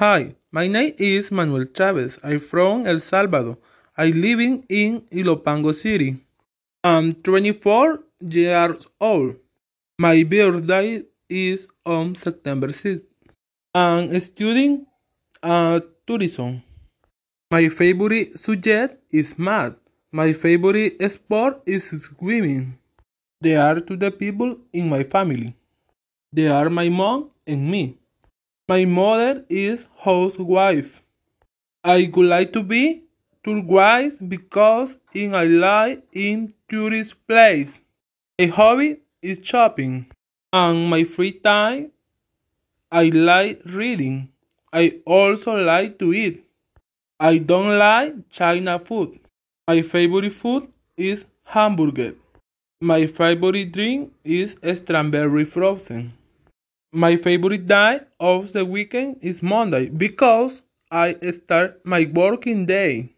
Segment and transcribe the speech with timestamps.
[0.00, 2.18] Hi, my name is Manuel Chavez.
[2.24, 3.58] I'm from El Salvador.
[3.98, 6.16] I live in Ilopango City.
[6.82, 9.36] I'm 24 years old.
[9.98, 13.02] My birthday is on September 6.
[13.74, 14.86] I'm studying
[15.42, 16.62] uh, tourism.
[17.50, 19.74] My favorite subject is math.
[20.12, 22.78] My favorite sport is swimming.
[23.42, 25.54] They are two the people in my family.
[26.32, 27.99] They are my mom and me.
[28.70, 31.02] My mother is housewife.
[31.82, 33.02] I would like to be
[33.42, 37.82] tour guide because in I like in tourist place.
[38.38, 40.06] My hobby is shopping.
[40.52, 41.90] And my free time
[42.92, 44.28] I like reading.
[44.72, 46.44] I also like to eat.
[47.18, 49.18] I don't like China food.
[49.66, 52.14] My favorite food is hamburger.
[52.80, 56.12] My favorite drink is strawberry frozen.
[56.92, 63.14] My favorite day of the weekend is Monday because I start my working day.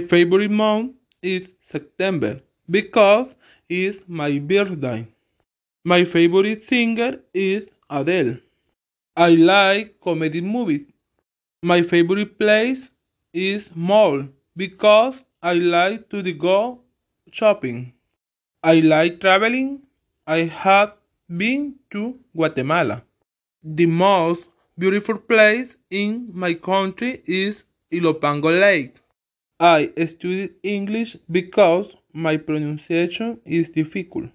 [0.00, 3.36] My favorite month is September because
[3.68, 5.06] it's my birthday.
[5.84, 8.38] My favorite singer is Adele.
[9.16, 10.84] I like comedy movies.
[11.62, 12.90] My favorite place
[13.32, 14.26] is mall
[14.56, 16.80] because I like to go
[17.30, 17.92] shopping.
[18.64, 19.82] I like traveling.
[20.26, 20.94] I have
[21.28, 23.04] been to Guatemala.
[23.64, 28.96] The most beautiful place in my country is Ilopango Lake.
[29.58, 34.30] I studied English because my pronunciation is difficult.